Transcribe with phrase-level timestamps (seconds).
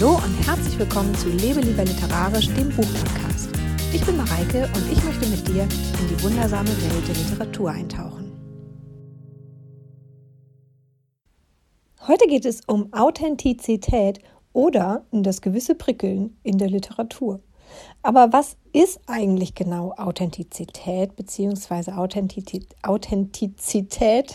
[0.00, 3.50] Hallo und herzlich willkommen zu Lebe lieber literarisch, dem Buchpodcast.
[3.92, 8.32] Ich bin Mareike und ich möchte mit dir in die wundersame Welt der Literatur eintauchen.
[12.08, 14.20] Heute geht es um Authentizität
[14.54, 17.40] oder um das gewisse Prickeln in der Literatur.
[18.02, 21.92] Aber was ist eigentlich genau Authentizität bzw.
[21.92, 24.34] Authentizität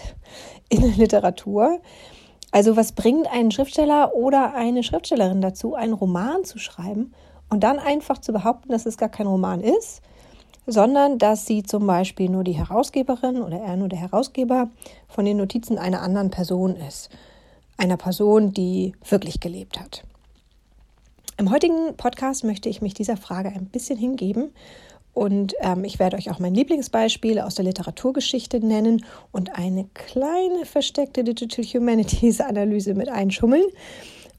[0.69, 1.81] in der Literatur?
[2.55, 7.13] Also was bringt einen Schriftsteller oder eine Schriftstellerin dazu, einen Roman zu schreiben
[7.49, 10.01] und dann einfach zu behaupten, dass es gar kein Roman ist,
[10.65, 14.69] sondern dass sie zum Beispiel nur die Herausgeberin oder er nur der Herausgeber
[15.09, 17.09] von den Notizen einer anderen Person ist.
[17.75, 20.05] Einer Person, die wirklich gelebt hat.
[21.35, 24.53] Im heutigen Podcast möchte ich mich dieser Frage ein bisschen hingeben
[25.15, 30.65] und ähm, ich werde euch auch mein Lieblingsbeispiel aus der Literaturgeschichte nennen und eine kleine
[30.65, 33.63] versteckte Digital Humanities Analyse mit einschummeln.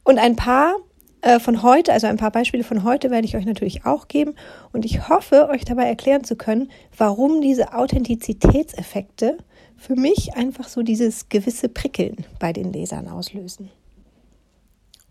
[0.05, 0.77] Und ein paar
[1.23, 4.35] äh, von heute, also ein paar Beispiele von heute werde ich euch natürlich auch geben.
[4.75, 9.39] Und ich hoffe, euch dabei erklären zu können, warum diese Authentizitätseffekte
[9.79, 13.71] für mich einfach so dieses gewisse Prickeln bei den Lesern auslösen.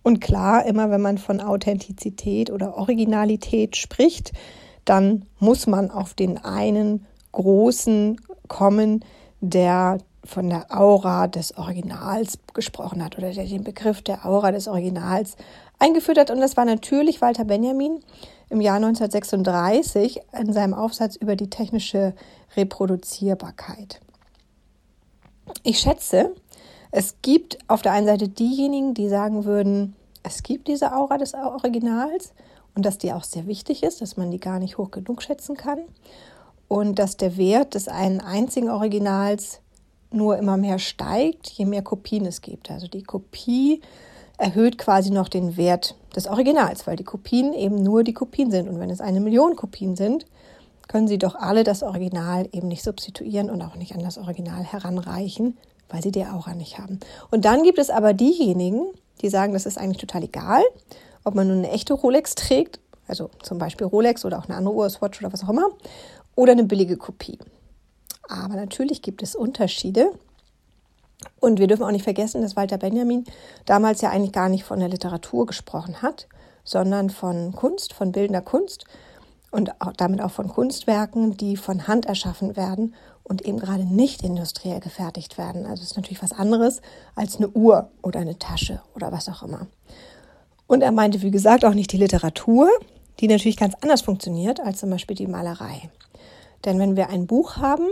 [0.03, 4.31] Und klar, immer wenn man von Authentizität oder Originalität spricht,
[4.85, 9.03] dann muss man auf den einen großen kommen,
[9.41, 14.67] der von der Aura des Originals gesprochen hat oder der den Begriff der Aura des
[14.67, 15.35] Originals
[15.79, 16.31] eingeführt hat.
[16.31, 17.99] Und das war natürlich Walter Benjamin
[18.49, 22.13] im Jahr 1936 in seinem Aufsatz über die technische
[22.55, 23.99] Reproduzierbarkeit.
[25.63, 26.33] Ich schätze,
[26.91, 31.33] es gibt auf der einen Seite diejenigen, die sagen würden, es gibt diese Aura des
[31.33, 32.33] Originals
[32.75, 35.57] und dass die auch sehr wichtig ist, dass man die gar nicht hoch genug schätzen
[35.57, 35.79] kann
[36.67, 39.61] und dass der Wert des einen einzigen Originals
[40.11, 42.71] nur immer mehr steigt, je mehr Kopien es gibt.
[42.71, 43.81] Also die Kopie
[44.37, 48.67] erhöht quasi noch den Wert des Originals, weil die Kopien eben nur die Kopien sind.
[48.67, 50.25] Und wenn es eine Million Kopien sind,
[50.87, 54.63] können sie doch alle das Original eben nicht substituieren und auch nicht an das Original
[54.63, 55.57] heranreichen,
[55.89, 56.99] weil sie die Aura nicht haben.
[57.31, 58.91] Und dann gibt es aber diejenigen,
[59.21, 60.63] die sagen, das ist eigentlich total egal,
[61.25, 64.73] ob man nun eine echte Rolex trägt, also zum Beispiel Rolex oder auch eine andere
[64.73, 65.69] Uhr, Swatch oder was auch immer,
[66.35, 67.39] oder eine billige Kopie.
[68.29, 70.11] Aber natürlich gibt es Unterschiede.
[71.39, 73.23] Und wir dürfen auch nicht vergessen, dass Walter Benjamin
[73.65, 76.27] damals ja eigentlich gar nicht von der Literatur gesprochen hat,
[76.63, 78.85] sondern von Kunst, von bildender Kunst
[79.51, 82.93] und auch damit auch von Kunstwerken, die von Hand erschaffen werden
[83.23, 85.65] und eben gerade nicht industriell gefertigt werden.
[85.65, 86.81] Also ist natürlich was anderes
[87.15, 89.67] als eine Uhr oder eine Tasche oder was auch immer.
[90.67, 92.69] Und er meinte, wie gesagt, auch nicht die Literatur,
[93.19, 95.89] die natürlich ganz anders funktioniert als zum Beispiel die Malerei.
[96.65, 97.87] Denn wenn wir ein Buch haben,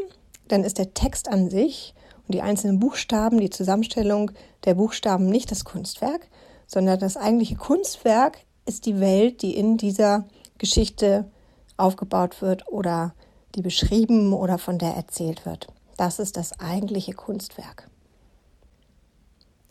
[0.47, 1.93] dann ist der Text an sich
[2.27, 4.31] und die einzelnen Buchstaben, die Zusammenstellung
[4.65, 6.27] der Buchstaben nicht das Kunstwerk,
[6.67, 10.25] sondern das eigentliche Kunstwerk ist die Welt, die in dieser
[10.57, 11.29] Geschichte
[11.77, 13.13] aufgebaut wird oder
[13.55, 15.67] die beschrieben oder von der erzählt wird.
[15.97, 17.89] Das ist das eigentliche Kunstwerk.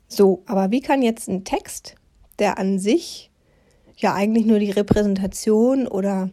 [0.08, 1.96] So, aber wie kann jetzt ein Text,
[2.38, 3.30] der an sich
[3.96, 6.30] ja eigentlich nur die Repräsentation oder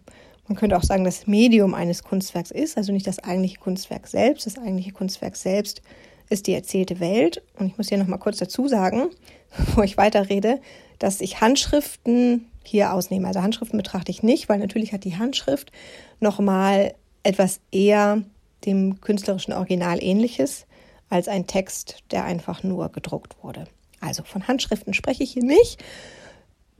[0.48, 4.48] man könnte auch sagen, das Medium eines Kunstwerks ist, also nicht das eigentliche Kunstwerk selbst.
[4.48, 5.84] Das eigentliche Kunstwerk selbst
[6.30, 7.44] ist die erzählte Welt.
[7.60, 9.10] Und ich muss hier nochmal kurz dazu sagen,
[9.58, 10.60] bevor ich weiterrede,
[10.98, 13.28] dass ich Handschriften hier ausnehme.
[13.28, 15.72] Also Handschriften betrachte ich nicht, weil natürlich hat die Handschrift
[16.20, 18.24] nochmal etwas eher
[18.66, 20.66] dem künstlerischen Original ähnliches
[21.10, 23.66] als ein Text, der einfach nur gedruckt wurde.
[24.02, 25.84] Also von Handschriften spreche ich hier nicht.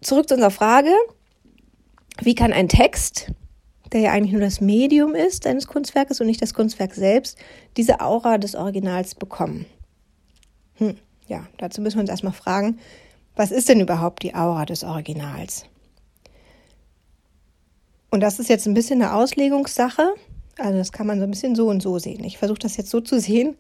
[0.02, 0.92] Zurück zu unserer Frage.
[2.22, 3.32] Wie kann ein Text,
[3.92, 7.38] der ja eigentlich nur das Medium ist eines Kunstwerkes und nicht das Kunstwerk selbst,
[7.78, 9.66] diese Aura des Originals bekommen?
[10.76, 10.98] Hm,
[11.28, 12.80] ja, dazu müssen wir uns erstmal fragen,
[13.36, 15.66] was ist denn überhaupt die Aura des Originals?
[18.10, 20.14] Und das ist jetzt ein bisschen eine Auslegungssache.
[20.58, 22.24] Also das kann man so ein bisschen so und so sehen.
[22.24, 23.56] Ich versuche das jetzt so zu sehen,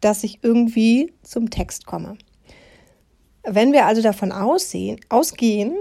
[0.00, 2.16] dass ich irgendwie zum Text komme.
[3.46, 5.76] Wenn wir also davon aussehen, ausgehen,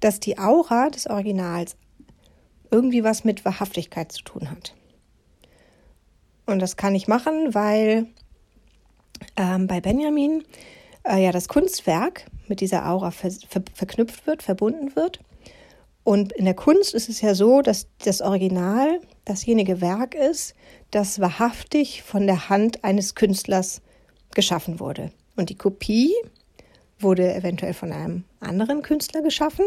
[0.00, 1.76] dass die Aura des Originals
[2.70, 4.74] irgendwie was mit Wahrhaftigkeit zu tun hat.
[6.46, 8.06] Und das kann ich machen, weil
[9.36, 10.44] ähm, bei Benjamin
[11.04, 15.20] äh, ja das Kunstwerk mit dieser Aura ver ver verknüpft wird, verbunden wird.
[16.04, 20.54] Und in der Kunst ist es ja so, dass das Original dasjenige Werk ist,
[20.92, 23.82] das wahrhaftig von der Hand eines Künstlers
[24.32, 25.10] geschaffen wurde.
[25.34, 26.14] Und die Kopie
[26.98, 29.64] wurde eventuell von einem anderen Künstler geschaffen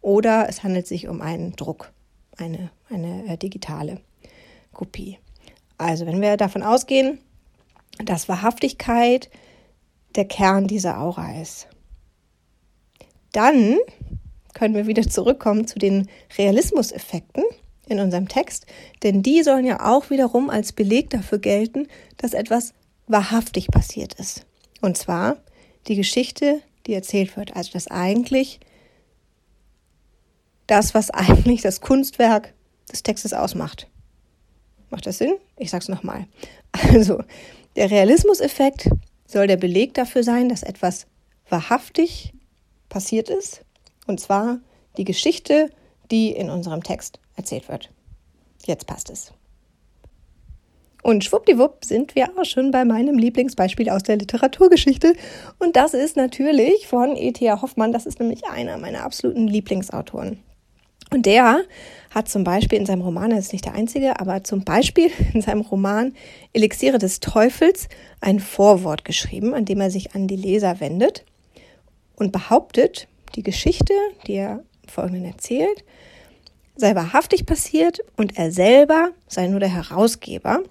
[0.00, 1.92] oder es handelt sich um einen Druck,
[2.36, 4.00] eine, eine äh, digitale
[4.72, 5.18] Kopie.
[5.78, 7.18] Also wenn wir davon ausgehen,
[8.04, 9.30] dass Wahrhaftigkeit
[10.16, 11.68] der Kern dieser Aura ist,
[13.32, 13.78] dann
[14.52, 17.44] können wir wieder zurückkommen zu den Realismuseffekten
[17.88, 18.66] in unserem Text,
[19.02, 22.72] denn die sollen ja auch wiederum als Beleg dafür gelten, dass etwas
[23.06, 24.46] wahrhaftig passiert ist.
[24.80, 25.36] Und zwar
[25.86, 28.60] die Geschichte, die erzählt wird, also das eigentlich
[30.66, 32.54] das, was eigentlich das Kunstwerk
[32.90, 33.88] des Textes ausmacht.
[34.90, 35.34] Macht das Sinn?
[35.56, 36.26] Ich sag's nochmal.
[36.72, 37.22] Also,
[37.76, 38.88] der Realismuseffekt
[39.26, 41.06] soll der Beleg dafür sein, dass etwas
[41.48, 42.32] wahrhaftig
[42.88, 43.64] passiert ist.
[44.06, 44.58] Und zwar
[44.96, 45.70] die Geschichte,
[46.10, 47.90] die in unserem Text erzählt wird.
[48.66, 49.32] Jetzt passt es.
[51.04, 55.12] Und schwuppdiwupp sind wir auch schon bei meinem Lieblingsbeispiel aus der Literaturgeschichte.
[55.58, 57.60] Und das ist natürlich von E.T.A.
[57.60, 57.92] Hoffmann.
[57.92, 60.38] Das ist nämlich einer meiner absoluten Lieblingsautoren.
[61.10, 61.60] Und der
[62.08, 65.42] hat zum Beispiel in seinem Roman, er ist nicht der einzige, aber zum Beispiel in
[65.42, 66.14] seinem Roman
[66.54, 67.88] Elixiere des Teufels
[68.22, 71.26] ein Vorwort geschrieben, an dem er sich an die Leser wendet
[72.16, 73.92] und behauptet, die Geschichte,
[74.26, 75.84] die er folgenden erzählt,
[76.76, 80.62] sei wahrhaftig passiert und er selber sei nur der Herausgeber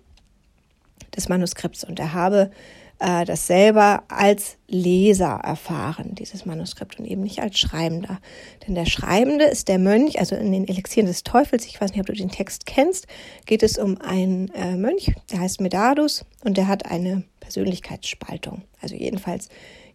[1.15, 2.51] des Manuskripts und er habe
[2.99, 8.19] äh, das selber als Leser erfahren, dieses Manuskript und eben nicht als Schreibender.
[8.65, 11.99] Denn der Schreibende ist der Mönch, also in den Elixieren des Teufels, ich weiß nicht,
[11.99, 13.07] ob du den Text kennst,
[13.45, 18.63] geht es um einen äh, Mönch, der heißt Medardus und der hat eine Persönlichkeitsspaltung.
[18.81, 19.49] Also jedenfalls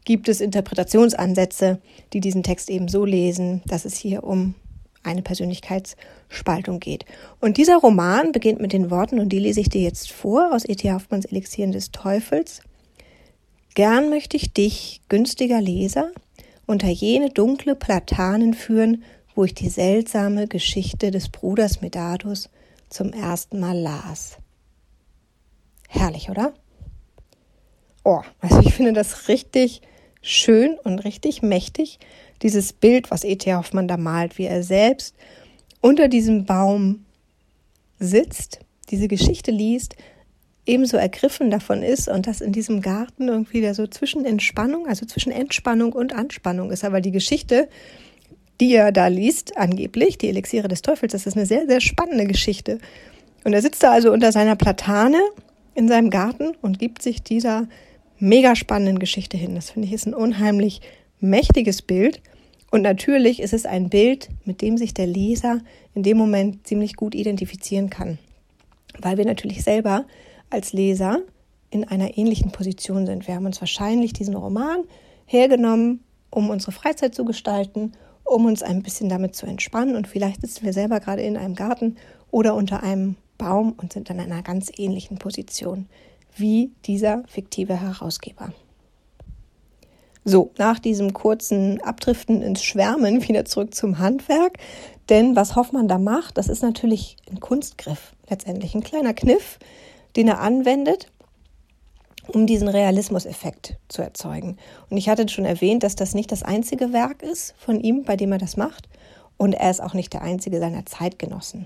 [0.04, 1.80] gibt es Interpretationsansätze,
[2.12, 4.54] die diesen Text eben so lesen, dass es hier um
[5.08, 7.04] eine Persönlichkeitsspaltung geht.
[7.40, 10.64] Und dieser Roman beginnt mit den Worten, und die lese ich dir jetzt vor, aus
[10.64, 10.92] E.T.
[10.92, 12.62] Hoffmanns Elixieren des Teufels.
[13.74, 16.10] Gern möchte ich dich, günstiger Leser,
[16.66, 19.02] unter jene dunkle Platanen führen,
[19.34, 22.50] wo ich die seltsame Geschichte des Bruders Medardus
[22.90, 24.38] zum ersten Mal las.
[25.88, 26.52] Herrlich, oder?
[28.04, 29.80] Oh, also ich finde das richtig
[30.22, 31.98] schön und richtig mächtig,
[32.42, 33.52] dieses Bild, was E.T.
[33.54, 35.14] Hoffmann da malt, wie er selbst
[35.80, 37.04] unter diesem Baum
[37.98, 39.96] sitzt, diese Geschichte liest,
[40.66, 45.06] ebenso ergriffen davon ist und das in diesem Garten irgendwie da so zwischen Entspannung, also
[45.06, 46.84] zwischen Entspannung und Anspannung ist.
[46.84, 47.68] Aber die Geschichte,
[48.60, 52.26] die er da liest, angeblich, die Elixiere des Teufels, das ist eine sehr, sehr spannende
[52.26, 52.78] Geschichte.
[53.44, 55.20] Und er sitzt da also unter seiner Platane
[55.74, 57.68] in seinem Garten und gibt sich dieser
[58.18, 59.54] mega spannenden Geschichte hin.
[59.54, 60.80] Das finde ich ist ein unheimlich
[61.20, 62.20] mächtiges Bild.
[62.70, 65.60] Und natürlich ist es ein Bild, mit dem sich der Leser
[65.94, 68.18] in dem Moment ziemlich gut identifizieren kann.
[68.98, 70.04] Weil wir natürlich selber
[70.50, 71.20] als Leser
[71.70, 73.26] in einer ähnlichen Position sind.
[73.26, 74.84] Wir haben uns wahrscheinlich diesen Roman
[75.26, 76.00] hergenommen,
[76.30, 77.92] um unsere Freizeit zu gestalten,
[78.24, 79.96] um uns ein bisschen damit zu entspannen.
[79.96, 81.96] Und vielleicht sitzen wir selber gerade in einem Garten
[82.30, 85.86] oder unter einem Baum und sind in einer ganz ähnlichen Position
[86.36, 88.52] wie dieser fiktive Herausgeber.
[90.28, 94.58] So, nach diesem kurzen Abdriften ins Schwärmen wieder zurück zum Handwerk.
[95.08, 99.58] Denn was Hoffmann da macht, das ist natürlich ein Kunstgriff, letztendlich ein kleiner Kniff,
[100.16, 101.10] den er anwendet,
[102.26, 104.58] um diesen Realismuseffekt zu erzeugen.
[104.90, 108.16] Und ich hatte schon erwähnt, dass das nicht das einzige Werk ist von ihm, bei
[108.16, 108.86] dem er das macht.
[109.38, 111.64] Und er ist auch nicht der einzige seiner Zeitgenossen.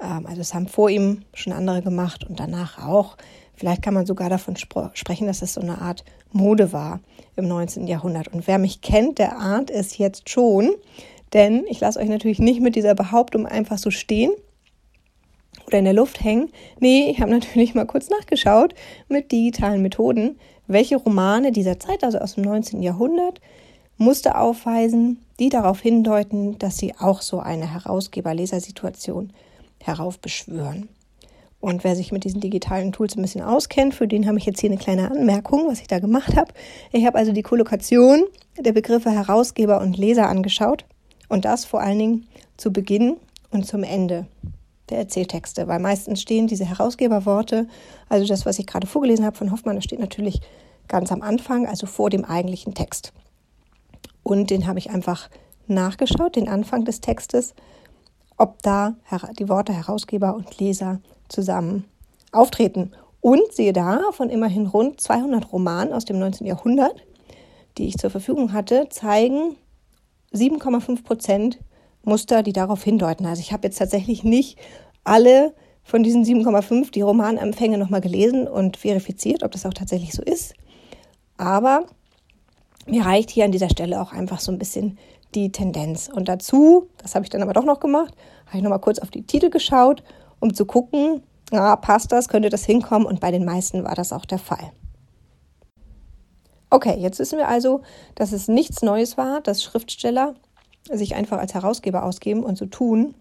[0.00, 3.16] Ähm, also es haben vor ihm schon andere gemacht und danach auch.
[3.54, 7.00] Vielleicht kann man sogar davon sprechen, dass es so eine Art Mode war
[7.36, 7.86] im 19.
[7.86, 8.28] Jahrhundert.
[8.28, 10.70] Und wer mich kennt, der ahnt es jetzt schon.
[11.34, 14.32] Denn ich lasse euch natürlich nicht mit dieser Behauptung einfach so stehen,
[15.66, 16.50] oder in der Luft hängen.
[16.80, 18.74] Nee, ich habe natürlich mal kurz nachgeschaut
[19.08, 22.82] mit digitalen Methoden, welche Romane dieser Zeit, also aus dem 19.
[22.82, 23.40] Jahrhundert,
[23.96, 29.32] Muster aufweisen, die darauf hindeuten, dass sie auch so eine Herausgeber-Leser-Situation
[29.82, 30.88] heraufbeschwören.
[31.60, 34.60] Und wer sich mit diesen digitalen Tools ein bisschen auskennt, für den habe ich jetzt
[34.60, 36.52] hier eine kleine Anmerkung, was ich da gemacht habe.
[36.90, 38.24] Ich habe also die Kollokation
[38.58, 40.86] der Begriffe Herausgeber und Leser angeschaut
[41.28, 43.16] und das vor allen Dingen zu Beginn
[43.50, 44.26] und zum Ende
[44.88, 47.68] der Erzähltexte, weil meistens stehen diese Herausgeberworte,
[48.08, 50.40] also das, was ich gerade vorgelesen habe von Hoffmann, das steht natürlich
[50.88, 53.12] ganz am Anfang, also vor dem eigentlichen Text.
[54.22, 55.28] Und den habe ich einfach
[55.66, 57.54] nachgeschaut, den Anfang des Textes,
[58.40, 58.94] ob da
[59.38, 61.84] die Worte Herausgeber und Leser zusammen
[62.32, 62.92] auftreten.
[63.20, 66.46] Und siehe da, von immerhin rund 200 Romanen aus dem 19.
[66.46, 67.04] Jahrhundert,
[67.76, 69.56] die ich zur Verfügung hatte, zeigen
[70.32, 71.58] 7,5 Prozent
[72.02, 73.26] Muster, die darauf hindeuten.
[73.26, 74.58] Also ich habe jetzt tatsächlich nicht
[75.04, 80.22] alle von diesen 7,5 die Romanempfänge nochmal gelesen und verifiziert, ob das auch tatsächlich so
[80.22, 80.54] ist.
[81.36, 81.84] Aber
[82.86, 84.96] mir reicht hier an dieser Stelle auch einfach so ein bisschen
[85.34, 86.08] die Tendenz.
[86.12, 88.14] Und dazu, das habe ich dann aber doch noch gemacht,
[88.46, 90.02] habe ich nochmal kurz auf die Titel geschaut,
[90.40, 93.06] um zu gucken, na, passt das, könnte das hinkommen.
[93.06, 94.72] Und bei den meisten war das auch der Fall.
[96.70, 97.82] Okay, jetzt wissen wir also,
[98.14, 100.34] dass es nichts Neues war, dass Schriftsteller
[100.88, 103.14] sich einfach als Herausgeber ausgeben und so tun,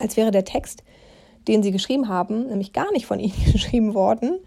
[0.00, 0.82] als wäre der Text,
[1.46, 4.40] den sie geschrieben haben, nämlich gar nicht von ihnen geschrieben worden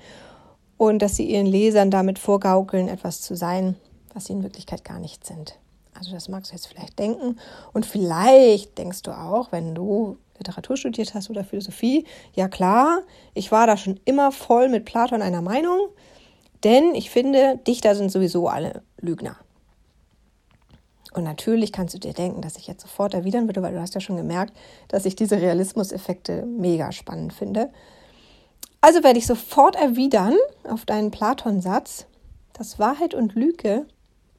[0.77, 3.75] und dass sie ihren Lesern damit vorgaukeln, etwas zu sein,
[4.13, 5.57] was sie in Wirklichkeit gar nicht sind.
[5.97, 7.37] Also das magst du jetzt vielleicht denken
[7.73, 13.01] und vielleicht denkst du auch, wenn du Literatur studiert hast oder Philosophie, ja klar,
[13.33, 15.89] ich war da schon immer voll mit Platon einer Meinung,
[16.63, 19.37] denn ich finde, Dichter sind sowieso alle Lügner.
[21.13, 23.95] Und natürlich kannst du dir denken, dass ich jetzt sofort erwidern würde, weil du hast
[23.95, 24.55] ja schon gemerkt,
[24.87, 27.71] dass ich diese Realismuseffekte mega spannend finde.
[28.81, 32.05] Also werde ich sofort erwidern auf deinen Platon-Satz,
[32.53, 33.87] dass Wahrheit und Lüge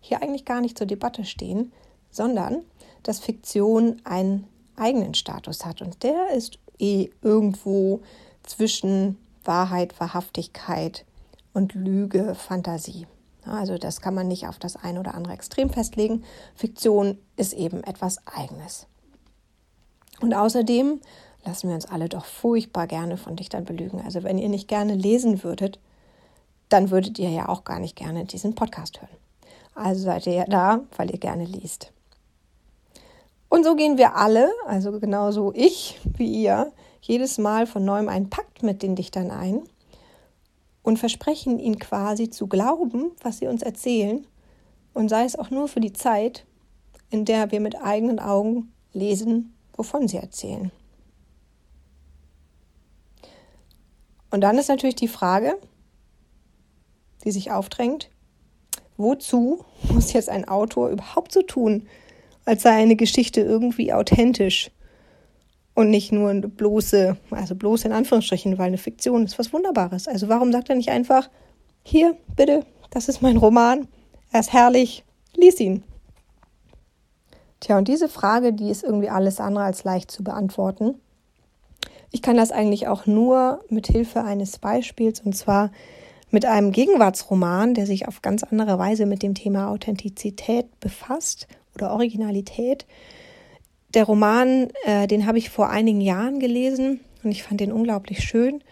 [0.00, 1.72] hier eigentlich gar nicht zur Debatte stehen,
[2.10, 2.62] sondern
[3.02, 5.82] dass Fiktion einen eigenen Status hat.
[5.82, 8.00] Und der ist eh irgendwo
[8.42, 11.04] zwischen Wahrheit, Wahrhaftigkeit
[11.52, 13.06] und Lüge, Fantasie.
[13.44, 16.24] Also das kann man nicht auf das eine oder andere Extrem festlegen.
[16.54, 18.86] Fiktion ist eben etwas Eigenes.
[20.20, 21.00] Und außerdem
[21.44, 24.02] lassen wir uns alle doch furchtbar gerne von Dichtern belügen.
[24.02, 25.78] Also wenn ihr nicht gerne lesen würdet,
[26.68, 29.16] dann würdet ihr ja auch gar nicht gerne diesen Podcast hören.
[29.78, 31.92] Also seid ihr ja da, weil ihr gerne liest.
[33.48, 38.28] Und so gehen wir alle, also genauso ich wie ihr, jedes Mal von neuem einen
[38.28, 39.62] Pakt mit den Dichtern ein
[40.82, 44.26] und versprechen ihnen quasi zu glauben, was sie uns erzählen,
[44.94, 46.44] und sei es auch nur für die Zeit,
[47.10, 50.72] in der wir mit eigenen Augen lesen, wovon sie erzählen.
[54.30, 55.56] Und dann ist natürlich die Frage,
[57.24, 58.10] die sich aufdrängt,
[58.98, 61.86] wozu muss jetzt ein Autor überhaupt so tun,
[62.44, 64.70] als sei eine Geschichte irgendwie authentisch
[65.74, 70.08] und nicht nur eine bloße, also bloß in Anführungsstrichen, weil eine Fiktion ist was Wunderbares.
[70.08, 71.30] Also warum sagt er nicht einfach,
[71.84, 73.86] hier, bitte, das ist mein Roman,
[74.32, 75.04] er ist herrlich,
[75.36, 75.84] lies ihn.
[77.60, 80.94] Tja, und diese Frage, die ist irgendwie alles andere als leicht zu beantworten.
[82.10, 85.70] Ich kann das eigentlich auch nur mit Hilfe eines Beispiels und zwar
[86.30, 91.92] mit einem Gegenwartsroman, der sich auf ganz andere Weise mit dem Thema Authentizität befasst oder
[91.92, 92.86] Originalität.
[93.94, 98.22] Der Roman, äh, den habe ich vor einigen Jahren gelesen und ich fand den unglaublich
[98.22, 98.62] schön.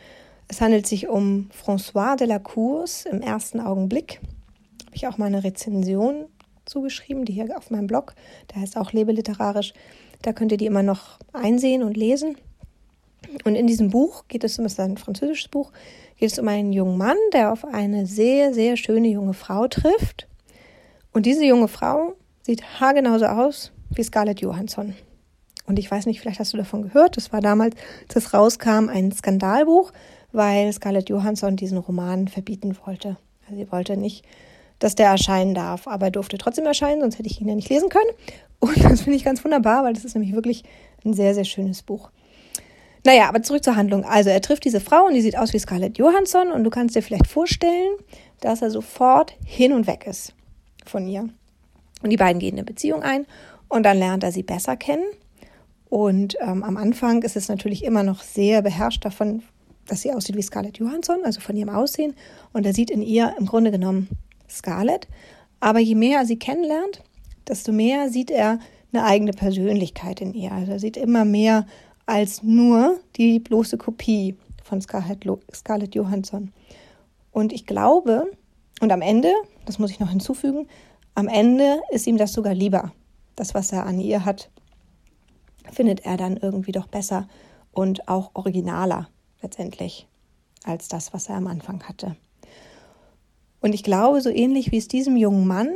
[0.48, 4.20] Es handelt sich um François de la Course im ersten Augenblick.
[4.84, 6.26] Habe ich auch mal eine Rezension
[6.66, 8.14] zugeschrieben, die hier auf meinem Blog,
[8.52, 9.72] der heißt auch Lebe literarisch.
[10.22, 12.36] Da könnt ihr die immer noch einsehen und lesen.
[13.44, 15.72] Und in diesem Buch geht es um, es ist ein französisches Buch,
[16.18, 20.26] geht es um einen jungen Mann, der auf eine sehr, sehr schöne junge Frau trifft.
[21.12, 24.94] Und diese junge Frau sieht haargenauso aus wie Scarlett Johansson.
[25.66, 27.16] Und ich weiß nicht, vielleicht hast du davon gehört.
[27.16, 27.76] Das war damals,
[28.08, 29.92] als es rauskam, ein Skandalbuch,
[30.32, 33.16] weil Scarlett Johansson diesen Roman verbieten wollte.
[33.46, 34.24] Also sie wollte nicht,
[34.78, 37.68] dass der erscheinen darf, aber er durfte trotzdem erscheinen, sonst hätte ich ihn ja nicht
[37.68, 38.10] lesen können.
[38.60, 40.64] Und das finde ich ganz wunderbar, weil das ist nämlich wirklich
[41.04, 42.10] ein sehr, sehr schönes Buch.
[43.06, 44.04] Naja, aber zurück zur Handlung.
[44.04, 46.96] Also er trifft diese Frau und die sieht aus wie Scarlett Johansson und du kannst
[46.96, 47.94] dir vielleicht vorstellen,
[48.40, 50.34] dass er sofort hin und weg ist
[50.84, 51.28] von ihr.
[52.02, 53.24] Und die beiden gehen eine Beziehung ein
[53.68, 55.04] und dann lernt er sie besser kennen.
[55.88, 59.44] Und ähm, am Anfang ist es natürlich immer noch sehr beherrscht davon,
[59.86, 62.16] dass sie aussieht wie Scarlett Johansson, also von ihrem Aussehen.
[62.52, 64.08] Und er sieht in ihr im Grunde genommen
[64.50, 65.06] Scarlett.
[65.60, 67.04] Aber je mehr er sie kennenlernt,
[67.46, 68.58] desto mehr sieht er
[68.92, 70.50] eine eigene Persönlichkeit in ihr.
[70.50, 71.66] Also er sieht immer mehr
[72.06, 76.52] als nur die bloße Kopie von Scarlett, Johansson.
[77.32, 78.30] Und ich glaube,
[78.80, 79.32] und am Ende,
[79.64, 80.66] das muss ich noch hinzufügen,
[81.14, 82.92] am Ende ist ihm das sogar lieber.
[83.34, 84.50] Das, was er an ihr hat,
[85.70, 87.28] findet er dann irgendwie doch besser
[87.72, 89.08] und auch originaler
[89.42, 90.06] letztendlich
[90.64, 92.16] als das, was er am Anfang hatte.
[93.60, 95.68] Und ich glaube, so ähnlich wie es diesem jungen Mann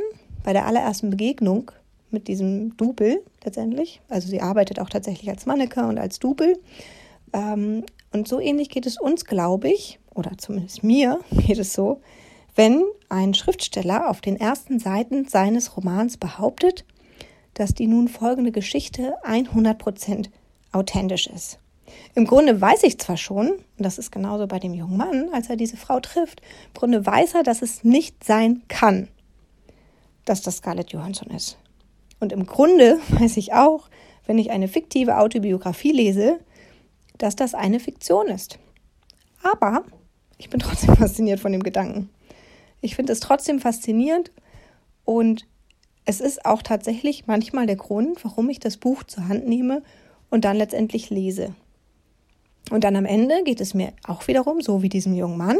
[0.43, 1.71] bei der allerersten Begegnung
[2.11, 6.59] mit diesem Double letztendlich, also sie arbeitet auch tatsächlich als Manneke und als Double,
[7.33, 12.01] ähm, und so ähnlich geht es uns, glaube ich, oder zumindest mir geht es so,
[12.55, 16.85] wenn ein Schriftsteller auf den ersten Seiten seines Romans behauptet,
[17.53, 20.29] dass die nun folgende Geschichte 100%
[20.71, 21.59] authentisch ist.
[22.15, 25.49] Im Grunde weiß ich zwar schon, und das ist genauso bei dem jungen Mann, als
[25.49, 29.09] er diese Frau trifft, im Grunde weiß er, dass es nicht sein kann,
[30.25, 31.57] dass das Scarlett Johansson ist.
[32.21, 33.89] Und im Grunde weiß ich auch,
[34.25, 36.39] wenn ich eine fiktive Autobiografie lese,
[37.17, 38.57] dass das eine Fiktion ist.
[39.43, 39.83] Aber
[40.37, 42.09] ich bin trotzdem fasziniert von dem Gedanken.
[42.79, 44.31] Ich finde es trotzdem faszinierend
[45.03, 45.45] und
[46.05, 49.83] es ist auch tatsächlich manchmal der Grund, warum ich das Buch zur Hand nehme
[50.29, 51.53] und dann letztendlich lese.
[52.71, 55.57] Und dann am Ende geht es mir auch wiederum, so wie diesem jungen Mann,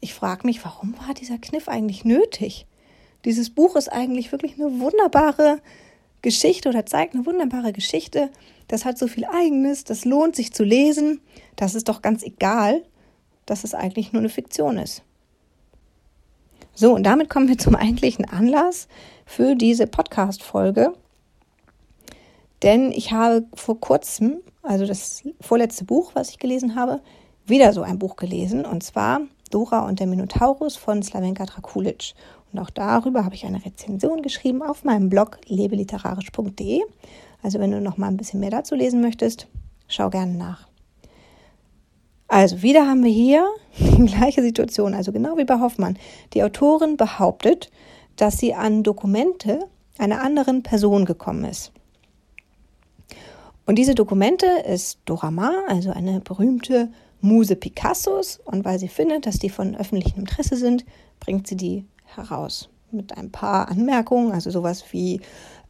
[0.00, 2.66] ich frage mich, warum war dieser Kniff eigentlich nötig?
[3.24, 5.60] Dieses Buch ist eigentlich wirklich eine wunderbare
[6.26, 8.30] Geschichte oder zeigt eine wunderbare Geschichte.
[8.66, 11.20] Das hat so viel Eigenes, das lohnt sich zu lesen.
[11.54, 12.82] Das ist doch ganz egal,
[13.46, 15.04] dass es eigentlich nur eine Fiktion ist.
[16.74, 18.88] So, und damit kommen wir zum eigentlichen Anlass
[19.24, 20.94] für diese Podcast-Folge.
[22.64, 27.02] Denn ich habe vor kurzem, also das vorletzte Buch, was ich gelesen habe,
[27.46, 28.64] wieder so ein Buch gelesen.
[28.64, 29.20] Und zwar
[29.52, 32.14] Dora und der Minotaurus von Slavenka Drakulic.
[32.56, 36.80] Und auch darüber habe ich eine Rezension geschrieben auf meinem Blog lebeliterarisch.de.
[37.42, 39.46] Also wenn du noch mal ein bisschen mehr dazu lesen möchtest,
[39.88, 40.66] schau gerne nach.
[42.28, 43.46] Also wieder haben wir hier
[43.78, 45.98] die gleiche Situation, also genau wie bei Hoffmann.
[46.32, 47.70] Die Autorin behauptet,
[48.16, 49.66] dass sie an Dokumente
[49.98, 51.72] einer anderen Person gekommen ist.
[53.66, 56.88] Und diese Dokumente ist Dora Maar, also eine berühmte
[57.20, 58.40] Muse Picassos.
[58.46, 60.86] Und weil sie findet, dass die von öffentlichem Interesse sind,
[61.20, 61.84] bringt sie die
[62.16, 65.20] heraus mit ein paar Anmerkungen, also sowas wie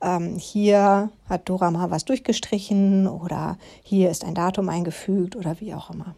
[0.01, 5.75] ähm, hier hat Dora Maar was durchgestrichen oder hier ist ein Datum eingefügt oder wie
[5.75, 6.15] auch immer.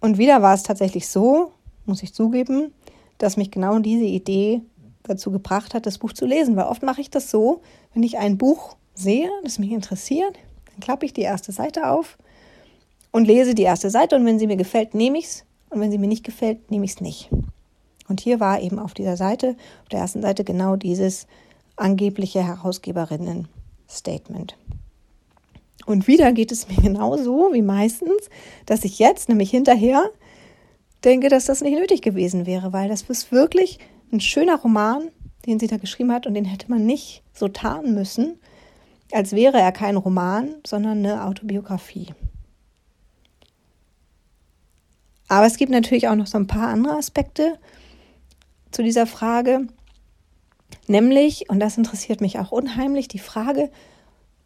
[0.00, 1.52] Und wieder war es tatsächlich so,
[1.86, 2.72] muss ich zugeben,
[3.18, 4.60] dass mich genau diese Idee
[5.02, 6.56] dazu gebracht hat, das Buch zu lesen.
[6.56, 7.62] Weil oft mache ich das so,
[7.94, 12.18] wenn ich ein Buch sehe, das mich interessiert, dann klappe ich die erste Seite auf
[13.12, 14.16] und lese die erste Seite.
[14.16, 15.44] Und wenn sie mir gefällt, nehme ich es.
[15.70, 17.30] Und wenn sie mir nicht gefällt, nehme ich es nicht.
[18.08, 21.26] Und hier war eben auf dieser Seite, auf der ersten Seite, genau dieses
[21.76, 24.56] angebliche Herausgeberinnen-Statement.
[25.86, 28.30] Und wieder geht es mir genauso wie meistens,
[28.66, 30.10] dass ich jetzt, nämlich hinterher,
[31.04, 33.78] denke, dass das nicht nötig gewesen wäre, weil das ist wirklich
[34.12, 35.10] ein schöner Roman,
[35.46, 38.38] den sie da geschrieben hat und den hätte man nicht so tarnen müssen,
[39.12, 42.08] als wäre er kein Roman, sondern eine Autobiografie.
[45.28, 47.58] Aber es gibt natürlich auch noch so ein paar andere Aspekte
[48.76, 49.68] zu dieser Frage,
[50.86, 53.70] nämlich, und das interessiert mich auch unheimlich, die Frage,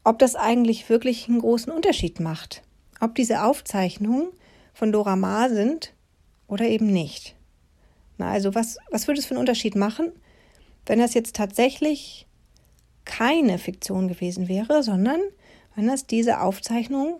[0.04, 2.62] ob das eigentlich wirklich einen großen Unterschied macht.
[3.00, 4.28] Ob diese Aufzeichnungen
[4.72, 5.94] von Dora Maar sind
[6.46, 7.34] oder eben nicht.
[8.18, 10.12] Na, also was, was würde es für einen Unterschied machen,
[10.86, 12.28] wenn das jetzt tatsächlich
[13.04, 15.20] keine Fiktion gewesen wäre, sondern
[15.74, 17.16] wenn das diese Aufzeichnungen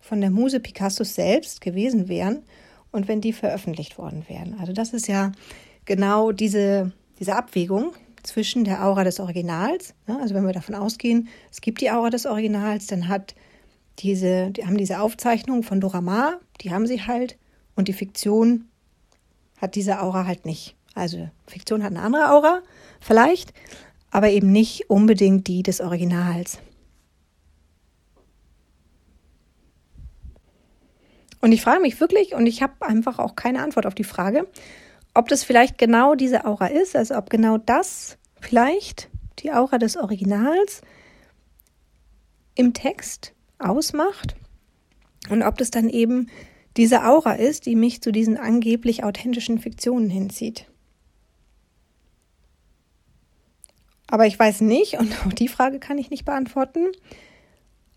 [0.00, 2.42] von der Muse Picassos selbst gewesen wären
[2.90, 4.58] und wenn die veröffentlicht worden wären.
[4.58, 5.32] Also das ist ja
[5.88, 9.94] genau diese, diese Abwägung, zwischen der Aura des Originals.
[10.06, 13.34] Ja, also wenn wir davon ausgehen, es gibt die Aura des Originals, dann hat
[14.00, 17.36] diese, die haben diese Aufzeichnung von Dora Maar, die haben sie halt,
[17.74, 18.68] und die Fiktion
[19.56, 20.76] hat diese Aura halt nicht.
[20.94, 22.62] Also Fiktion hat eine andere Aura,
[23.00, 23.52] vielleicht,
[24.10, 26.58] aber eben nicht unbedingt die des Originals.
[31.40, 34.46] Und ich frage mich wirklich, und ich habe einfach auch keine Antwort auf die Frage,
[35.18, 39.96] ob das vielleicht genau diese Aura ist, also ob genau das vielleicht die Aura des
[39.96, 40.80] Originals
[42.54, 44.36] im Text ausmacht
[45.28, 46.28] und ob das dann eben
[46.76, 50.70] diese Aura ist, die mich zu diesen angeblich authentischen Fiktionen hinzieht.
[54.06, 56.92] Aber ich weiß nicht, und auch die Frage kann ich nicht beantworten,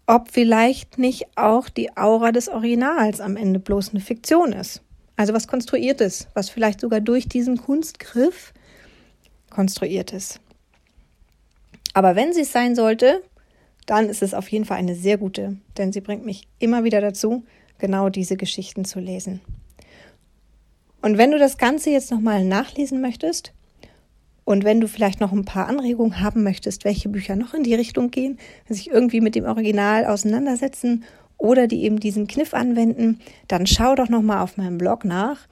[0.07, 4.81] ob vielleicht nicht auch die Aura des Originals am Ende bloß eine Fiktion ist.
[5.21, 8.53] Also was konstruiert ist, was vielleicht sogar durch diesen Kunstgriff
[9.51, 10.39] konstruiert ist.
[11.93, 13.21] Aber wenn sie es sein sollte,
[13.85, 17.01] dann ist es auf jeden Fall eine sehr gute, denn sie bringt mich immer wieder
[17.01, 17.43] dazu,
[17.77, 19.41] genau diese Geschichten zu lesen.
[21.03, 23.53] Und wenn du das Ganze jetzt nochmal nachlesen möchtest
[24.43, 27.75] und wenn du vielleicht noch ein paar Anregungen haben möchtest, welche Bücher noch in die
[27.75, 31.03] Richtung gehen, sich irgendwie mit dem Original auseinandersetzen
[31.41, 35.47] oder die eben diesen Kniff anwenden, dann schau doch nochmal auf meinem Blog nach,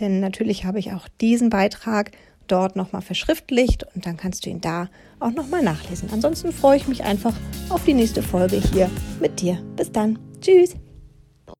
[0.00, 2.12] denn natürlich habe ich auch diesen Beitrag
[2.46, 4.88] dort nochmal verschriftlicht und dann kannst du ihn da
[5.20, 6.10] auch nochmal nachlesen.
[6.12, 7.34] Ansonsten freue ich mich einfach
[7.68, 9.58] auf die nächste Folge hier mit dir.
[9.76, 10.18] Bis dann.
[10.40, 10.76] Tschüss.